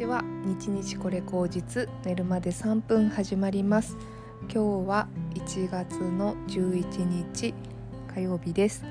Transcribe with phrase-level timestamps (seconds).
[0.00, 0.24] ちは。
[0.46, 3.98] 日日これ口実寝るまで3分始まります。
[4.50, 7.52] 今日は1月の11日
[8.14, 8.82] 火曜日です、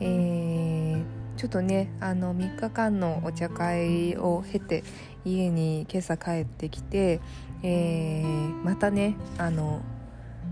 [0.00, 1.04] えー、
[1.36, 4.82] ちょっとねあの3日間のお茶会を経て
[5.24, 7.20] 家に今朝帰ってきて、
[7.62, 9.82] えー、またねあの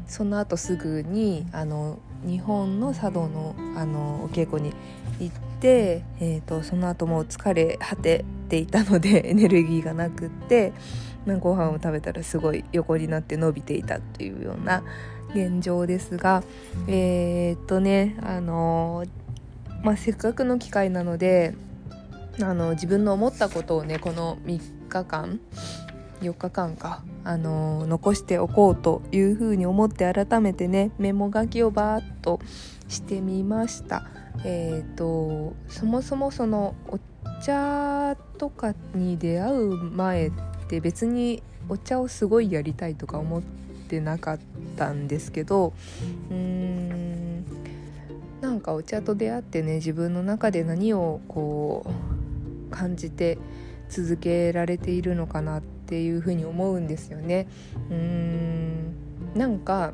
[0.06, 4.72] その後すぐにあの日本の茶道のあのお稽古に
[5.18, 10.72] 行って、えーと、その後も疲れ果てていたので エネルギーがなくって、
[11.26, 14.82] まあ、ご飯を食べたらすごい横になって伸びていたというような
[15.34, 16.42] 現状ですが
[16.86, 19.04] えー、っとねあの
[19.82, 21.54] まあ、せっかくの機会なので
[22.40, 25.40] あの自分の思ったことをねこの3日間
[26.22, 32.40] 4日間か、あの残しておこうというふうに思って改めてねメモ書きをバーッと
[32.88, 34.06] してみました。
[34.44, 36.98] えーと、そもそもそのお
[37.42, 40.32] 茶とかに出会う前っ
[40.68, 43.42] て別にお茶をすごいやりたいとか思っ
[43.88, 44.38] てなかっ
[44.76, 45.72] たんですけど
[46.30, 47.44] うーん
[48.40, 51.86] なんかお茶と出会ってね自分の中で何をこ
[52.68, 53.38] う感じて
[53.88, 57.46] 続けられているのかなっていうふうに思うんですよね。
[57.90, 58.94] うーん
[59.34, 59.92] なんか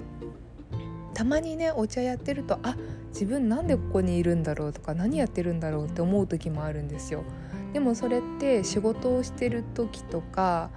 [1.20, 2.76] たまにねお茶やってるとあ
[3.08, 7.24] 自分なんでここにいるんだろうとか何やってるんだろうって思う時もあるんですよ。
[7.74, 10.70] でもそれって仕事をしてる時とか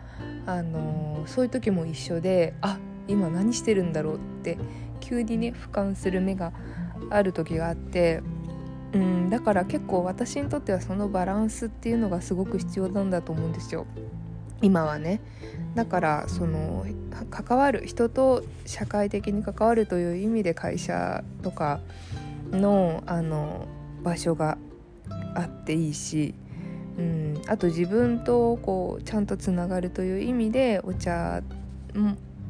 [0.45, 2.77] あのそういう時も一緒であ
[3.07, 4.57] 今何してるんだろうって
[4.99, 6.51] 急にね俯瞰する目が
[7.09, 8.21] ある時があって
[8.93, 13.85] うんだから結構私にとってはそのバランスっていうのがすごく必要なんだと思うんですよ。
[14.63, 15.19] 今はね。
[15.75, 16.85] だからその
[17.29, 21.79] 関わる人と社会的に関わるという意味で会社とか
[22.51, 23.67] のあの
[24.03, 24.57] 場所が
[25.35, 26.33] あっていいし、
[26.97, 31.41] うん、あと自分とこうちゃんとつながるという意味でお茶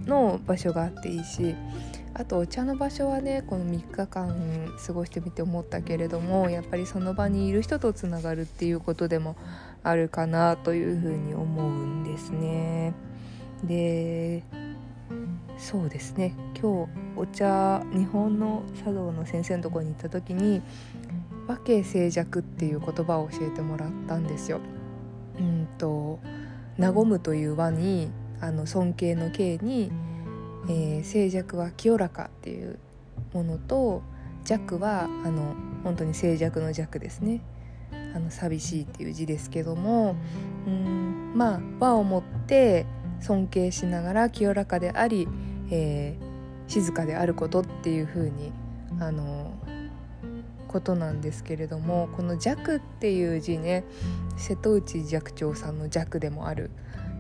[0.05, 1.55] の場所があっていいし
[2.15, 9.35] あとお茶の場所はねこの3日間過ごしてみて思ったけれどもやっぱりその場にいる人とつながるっていうことでも
[9.83, 12.93] あるかなというふうに思うんですね。
[13.63, 14.43] で
[15.57, 20.61] そうですね今日お茶日本の茶道の先生のとこに行った時に
[21.47, 24.59] 「和敬静寂」っていう言葉を教えてもらったんですよ。
[25.39, 26.19] うんと
[26.77, 28.11] 和むという和に
[28.41, 29.91] あの尊敬の敬に、
[30.67, 32.79] えー、静寂は清らかっていう
[33.33, 34.01] ものと
[34.43, 37.41] 弱はあの本当に静寂の弱ですね
[38.15, 40.15] あの寂しいっていう字ですけども
[40.67, 42.85] うんまあ和をもって
[43.21, 45.27] 尊敬しながら清らかであり、
[45.71, 48.51] えー、静かであることっていう風に
[48.99, 49.53] あの
[50.67, 53.83] ことなんですけれどもこの「弱」っていう字ね
[54.37, 56.71] 瀬戸内寂聴さんの「弱」でもある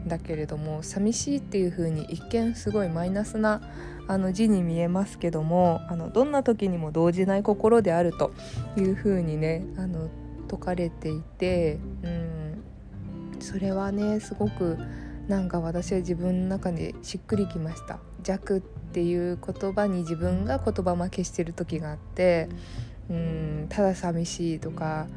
[0.07, 3.61] だけれども寂しいっていう風に一見すごいマイナスな
[4.07, 8.33] あの字に見えますけどもあのどんな時にも動じない心であると
[8.75, 10.09] いう風にねあの
[10.55, 12.63] 説かれていて、うん、
[13.39, 14.77] それはねすごく
[15.27, 22.49] なんか私は自分の中でしっくりきました弱っていう言葉に自分が言葉負けしてる時があって
[23.09, 25.07] うんただ寂しいとか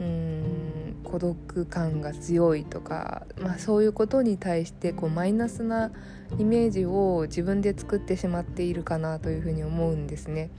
[0.00, 5.90] うん孤独感が強いとか、まあ、そういうことに対してこうマイナスな
[6.38, 10.50] イメージを自分で作ってしまっているかなというふうに思うんですね。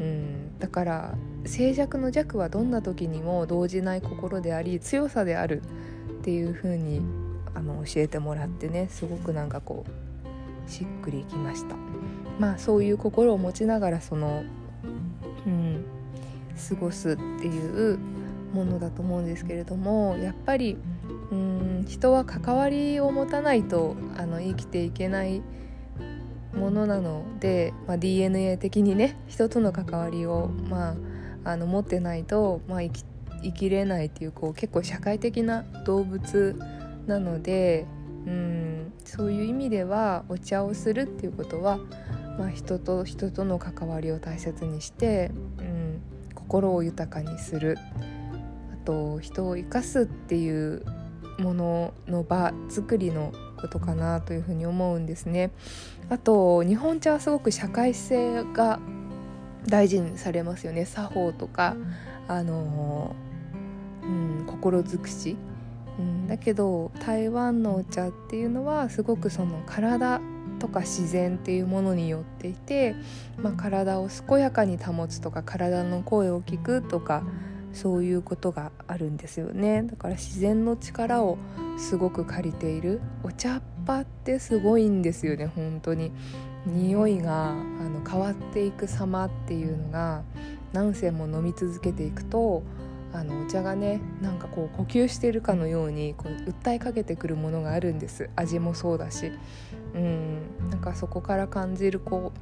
[0.00, 1.14] うん、だから
[1.44, 5.62] 静寂の弱はどんな時にも動じない心であり強さである
[6.20, 7.02] っていうふうに
[7.54, 11.76] あの教えてもらってねすごくなんかこうしっくりきました。
[12.38, 14.44] まあそういう心を持ちながらその
[15.46, 15.84] うん
[16.68, 17.98] 過ごすっていう
[18.52, 20.76] ものだと思うんですけれどもやっぱり
[21.30, 25.42] うん人は関わりを持たないとあの生きていけない
[26.54, 30.96] ものなので、まあ、DNA 的にね人との関わりを、ま
[31.44, 33.04] あ、あの持ってないと、まあ、生き
[33.42, 36.56] 生きれないっていうこう結構社会的な動物
[37.06, 37.86] なので
[38.26, 41.78] うんそういう意味ではお茶をするっていうことは、
[42.38, 46.00] まあ、人と人との関わりを大切にして、うん、
[46.34, 47.78] 心を豊かにする。
[48.72, 50.84] あと人を生かすっていう
[51.38, 53.32] ものの場作りの
[53.62, 55.50] ことかなというふうに思うんですね。
[56.10, 58.80] あと日本茶はすごく社会性が
[59.66, 61.76] 大事にされますよね作法とか
[62.26, 63.14] あの、
[64.02, 64.06] う
[64.42, 65.36] ん、心尽くし
[65.98, 70.20] うん、だけど台湾のお茶っていうのはすごくその体
[70.58, 72.94] とか自然っていうものによっていて、
[73.36, 77.22] まあ、体を健やかに保つとか体の声を聞くとか
[77.72, 79.82] そういうことがあるんですよね。
[79.82, 81.38] だから自然の力を
[81.78, 85.46] すごく借りているお茶っ葉ってすごいんですよね。
[85.46, 86.12] 本当に。
[86.64, 90.22] 匂いがあの変わっていく様っていうのが
[90.72, 92.62] 何世も飲み続けていくと
[93.12, 98.30] あのお茶がねなんかこう呼吸しているかのようにこう訴えかけてくるものがあるんです。
[98.36, 99.32] 味もそうだし。
[99.94, 100.38] うん。
[100.70, 102.32] なんかそこから感じるこ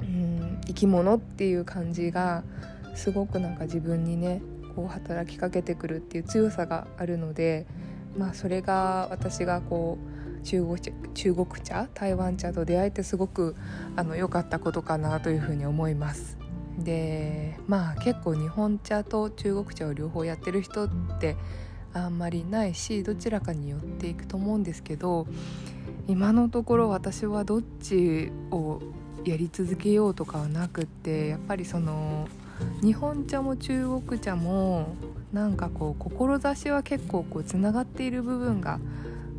[0.00, 2.44] う、うん、生き物っていう感じが
[2.98, 4.42] すごくなんか自分にね
[4.74, 7.66] こう働きかけてくるっていう強さがあるので
[8.16, 9.98] まあそれが私がこ
[10.36, 13.54] う中国茶中国茶台湾茶と出会えてすごく
[13.96, 16.36] あの良かったことかなというふうに思います。
[16.78, 20.88] でまあ結構日本茶と中国茶を両方やってる人っ
[21.20, 21.36] て
[21.92, 25.26] あんまりないしどちらかに寄っていくと思うんですけど
[26.06, 28.80] 今のところ私はどっちを
[29.24, 32.28] やり続けようとかはなくってやっぱりその
[32.82, 34.94] 日本茶も中国茶も
[35.32, 38.78] なんかこう志は結構こうつながっている部分が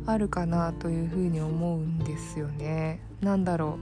[0.06, 3.00] あるかなというふうに思うんですよね。
[3.20, 3.78] なんだろ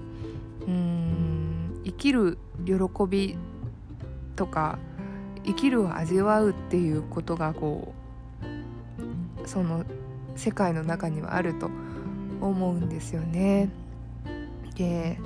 [0.66, 2.74] ううん生きる喜
[3.08, 3.36] び
[4.36, 4.78] とか
[5.44, 7.94] 生きるを味わうっていうことがこ
[9.44, 9.84] うその
[10.36, 11.70] 世界の中にはあると
[12.40, 13.70] 思うんですよね。
[14.76, 15.18] で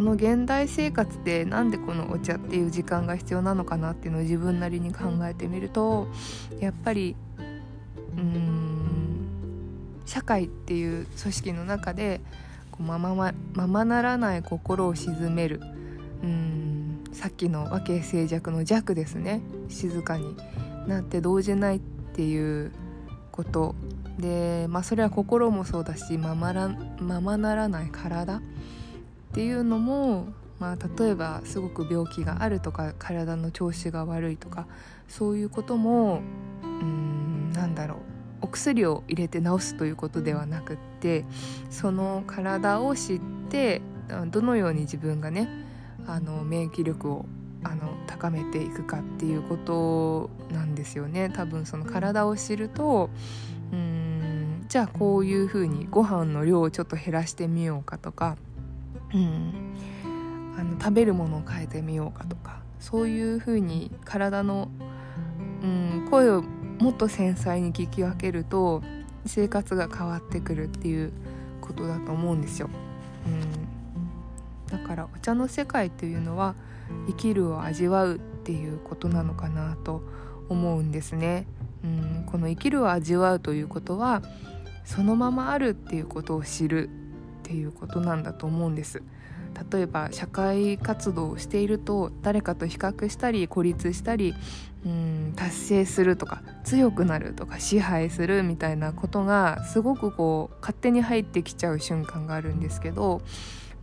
[0.00, 6.08] この現代生活でなんでこのお茶っていう時間が必要なのかなっていうのを自分なりに考えてみると
[6.58, 7.16] やっぱり
[8.16, 12.22] うん社会っていう組織の中で
[12.78, 13.34] ままま
[13.66, 15.60] まならない心を鎮める。
[16.22, 19.42] うんさっきの和敬静寂の弱ですね。
[19.68, 20.34] 静かに
[20.86, 21.80] なって動じないっ
[22.14, 22.72] ていう
[23.30, 23.74] こと。
[24.18, 26.70] でまあそれは心もそうだしままら
[27.00, 28.40] ままならない体。
[29.30, 30.28] っていうのも、
[30.58, 34.66] まあ、例えばすごく病気があるとか体の調子が悪いとか
[35.08, 36.22] そういうことも
[36.64, 37.98] うんなんだろう
[38.42, 41.24] お薬を入れて治すということではなくって
[41.70, 43.82] その体を知って
[44.30, 45.48] どのように自分がね
[46.06, 47.26] あの免疫力を
[47.62, 51.28] あの高めていくかっていうことなんですよね。
[51.28, 53.10] 多分その体を知ると
[53.72, 58.36] うんじゃあこういうふうにご飯の量をちょっと減らしてみようかとか
[59.14, 59.74] うん、
[60.58, 64.68] あの食べるものを変えてみようかとかそういうふうに体の、
[65.62, 68.82] うん、声をもっと繊細に聞き分けると
[69.26, 71.12] 生活が変わってくるっていう
[71.60, 72.70] ことだと思うんですよ。
[73.26, 76.54] うん、だからお茶の世界っていうのは
[77.06, 80.02] 生きるを味わうっていうことなのかなと
[80.48, 81.46] 思うんですね。
[81.84, 84.22] うん、この生きるを味わうということは
[84.84, 86.90] そのままあるっていうことを知る
[87.50, 89.02] っていうことなんだと思うんです。
[89.72, 94.32] 例えば社会活動をしていると誰かと比較したり孤立したり
[94.86, 103.22] うん達成するとか強くなるとか支配するみたいなことがすごくこう勝手に入ってきちゃう瞬間があるんですけど、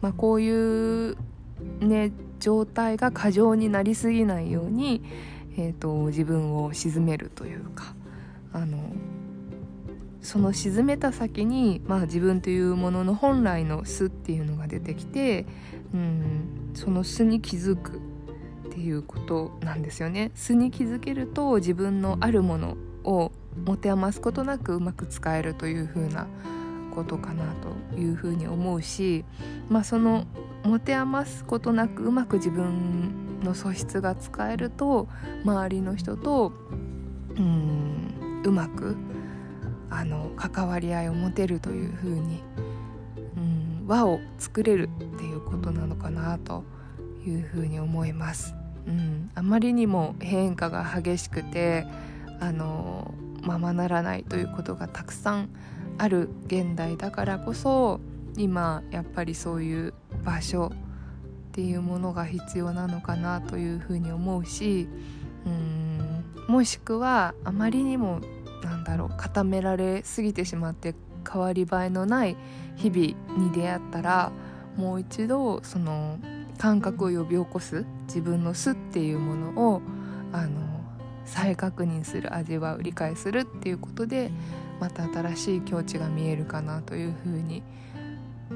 [0.02, 1.18] まあ、こういう
[1.82, 5.04] ね状態が過剰になりすぎないように、
[5.58, 7.94] えーと自分を鎮めるというか
[8.54, 8.78] あの
[10.22, 15.46] その沈めた先に、まあ、自分というものの本来の巣っていうのが出てきて、
[15.94, 18.02] うん、その巣に気づく
[18.68, 20.32] っていうことなんですよね。
[20.36, 23.32] 巣に気づけると自分のあるものを
[23.66, 26.28] 持て余すことなくうまく使えるというふうな
[26.94, 27.46] ことかな
[27.94, 29.24] というふうに思うし、
[29.70, 30.26] まあ、その
[30.64, 35.08] 持て余すことなくうまく自分の素質が使えると
[35.46, 36.54] 周りの人と
[37.38, 38.96] うんうまく
[39.90, 42.44] あの関わり合いを持てるというふうに、
[43.36, 46.64] うん、輪を作れるっていうことなのかなと
[47.26, 48.54] いうふうに思います。
[48.88, 51.86] うん、あまりにも変化が激しくて
[52.40, 53.14] あの
[53.44, 55.50] ままならないということがたくさん
[55.98, 58.00] ある現代だからこそ
[58.38, 64.88] 今やっぱりそういう場所っていうものが必要なのかなというふうに思うし
[65.46, 68.22] うんもしくはあまりにも
[68.88, 70.96] だろう固められすぎてしまって
[71.30, 72.38] 変わり映えのない
[72.78, 74.32] 日々に出会ったら
[74.78, 76.18] もう一度その
[76.58, 79.82] 感覚を呼び起こす自分の巣っていうものを
[80.32, 80.62] あの
[81.26, 84.32] 再確認する味わう理解するっていうことで
[84.80, 87.64] また新しい境地が見えるかなというふうに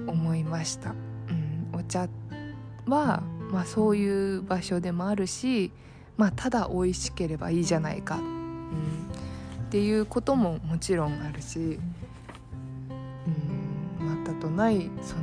[0.08, 0.92] 思いました。
[1.30, 2.08] うん、お茶
[2.88, 5.72] は、まあ、そういう場所でもあるし、
[6.18, 9.11] まあ、ただ美味しければいいじゃないか、うん、
[9.72, 11.80] っていうことももちろんあるし
[14.02, 15.22] うんまたとないその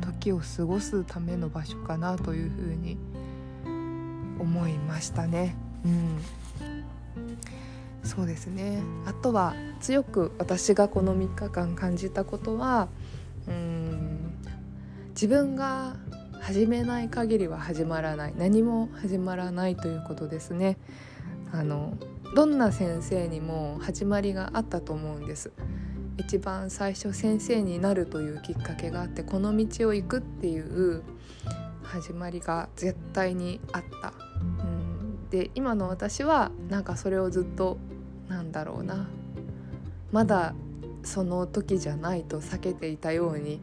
[0.00, 2.96] 時を過ごすための場所かなというふうに
[4.38, 5.56] 思いましたね。
[5.84, 6.20] うん。
[8.04, 8.84] そうですね。
[9.04, 12.86] あとは強く私がこの3日間感じたことは
[13.48, 14.32] うん
[15.08, 15.96] 自分が
[16.40, 18.34] 始めない限りは始まらない。
[18.36, 20.78] 何も始まらないということですね。
[21.52, 21.98] あの
[22.32, 25.50] どんな先生にも始まりがあったと思うんです。
[26.16, 31.02] 一番最初先生になるというきっかけがあってこの道を行くっていう
[31.82, 37.78] 始まりが絶対にあった、うん、で今の私はなんかそれをずっと
[38.28, 39.08] なんだろうな。
[40.12, 40.54] まだ
[41.02, 43.60] その時じゃないと避けていたように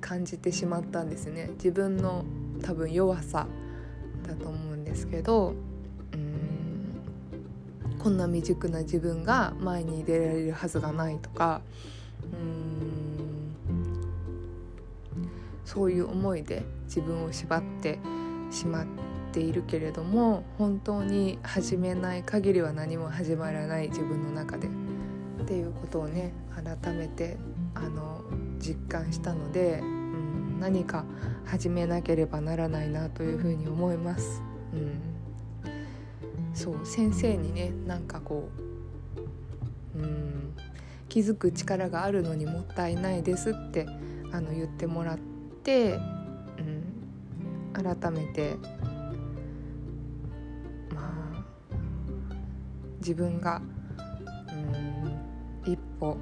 [0.00, 1.50] 感じてしまったんですね。
[1.54, 2.24] 自分の
[2.62, 3.46] 多分弱さ
[4.26, 5.54] だと思うんですけど。
[7.98, 11.60] こんな未熟な自分が前に出られるはずがないとか
[12.32, 12.78] うん
[15.64, 17.98] そういう思いで自分を縛って
[18.50, 18.86] しまっ
[19.32, 24.68] ているけれども本当に始めない限りは何も始まらない自分の中で
[25.42, 27.36] っていうことをね改めて
[27.74, 28.22] あの
[28.58, 31.04] 実感したので、うん、何か
[31.44, 34.42] 始めなければならないなというふうに思います。
[34.72, 35.00] うん、
[36.54, 38.48] そう先生にねなんかこ
[39.94, 40.54] う、うん、
[41.08, 43.86] 気づく力があるのにもったいないですって
[44.32, 45.18] あの言ってもらっ
[45.62, 45.98] て、う
[46.60, 48.56] ん、改めて
[50.94, 51.44] まあ
[52.98, 53.62] 自分が、
[55.64, 56.16] うん、一歩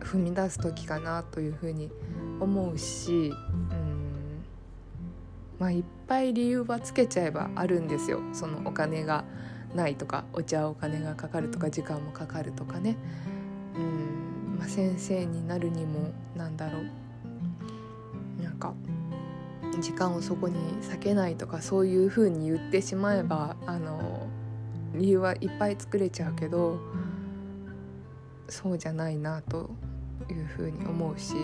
[0.00, 1.90] 踏み出す時かなというふうに
[2.40, 3.32] 思うし、
[5.58, 8.20] まあ、いっぱい理由はつけちゃえばあるんですよ。
[8.32, 9.24] そのお金が
[9.74, 12.96] ないとかお茶お金がかかるとか時間もかかるとかね。
[13.76, 18.42] うんまあ、先生になるにもなんだろう。
[18.42, 18.72] なんか
[19.80, 24.26] 時間をそこに避けないとかそういうふうに言ってしまえばあの
[24.94, 26.78] 理由はいっぱい作れちゃうけど
[28.48, 29.70] そうじゃないなと
[30.30, 31.34] いうふうに思うし、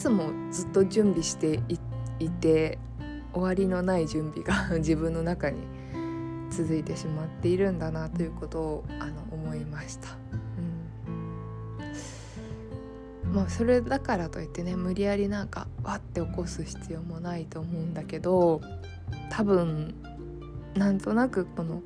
[0.00, 1.60] つもずっと準備して
[2.18, 2.78] いて
[3.34, 5.58] 終わりのない準備が 自分の中に
[6.50, 10.08] 続いてしまっているんだなということをあの思いました。
[13.26, 18.62] うん、まあそれだからといってね無理やりなんかわって起こす必要もないと思うんだけど
[19.28, 19.94] 多分
[20.74, 21.82] なんとなくこの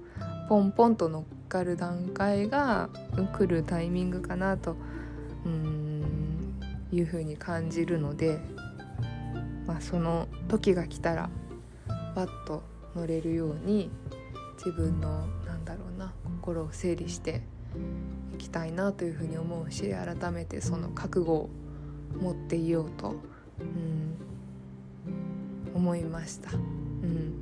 [0.49, 2.91] ポンポンと乗っかる段階が
[3.37, 4.77] 来るタイミングかなと
[5.45, 5.74] うん
[6.93, 8.39] いうふうに感じるので、
[9.67, 11.31] まあ、その時が来たら
[12.15, 12.63] わっと
[12.95, 13.91] 乗れるように
[14.57, 17.43] 自分のなんだろうな心を整理して
[18.35, 21.51] いきたいなというふうに思うし改めてその覚悟を
[22.21, 23.17] 持っていようと、
[23.61, 24.17] うん、
[25.75, 26.53] 思いました。
[26.53, 27.35] うん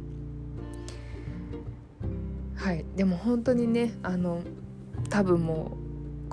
[2.56, 4.42] はい、でも本当にねあの
[5.11, 5.81] 多分もう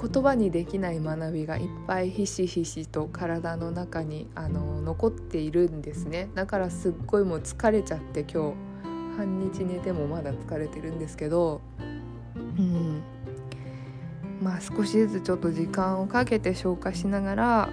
[0.01, 6.29] 言葉にできない学びがいっぱいひしひしと体の中にあの残っているんですね。
[6.35, 11.59] だからすっごいもう疲れちゃって今日半日寝てもまだ疲れてるんですけど
[12.57, 13.01] うん。
[14.41, 17.69] まあ少しずつちょっと時間をかけて消化しながら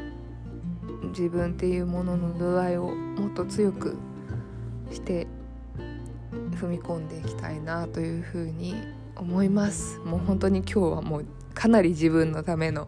[1.11, 3.97] 自分っていうものの度合いをもっと強く
[4.91, 5.29] して
[6.61, 8.75] 踏み込んでいきたいなというふうに
[9.15, 10.01] 思います。
[10.01, 11.25] もう本当に今日はもう
[11.57, 12.87] かなり自分のための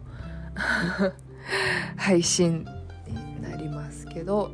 [1.97, 2.65] 配信
[3.07, 4.51] になりますけど。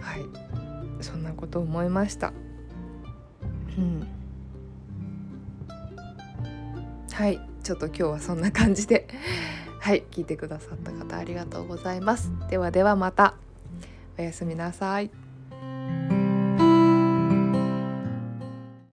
[0.00, 1.02] はい。
[1.02, 2.34] そんなこと思いました。
[3.78, 4.06] うん。
[7.12, 7.40] はい。
[7.62, 9.08] ちょっと今日はそんな感じで。
[9.80, 10.04] はい。
[10.10, 12.30] 聞いてくださった方ありがとうございます。
[12.50, 13.36] ではではまた。
[14.18, 15.10] おやすみなさい。